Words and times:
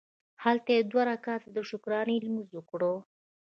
هلته 0.43 0.69
یې 0.75 0.81
دوه 0.91 1.03
رکعته 1.11 1.49
د 1.53 1.57
شکرانې 1.69 2.17
لمونځ 2.25 2.49
وکړ. 2.53 2.81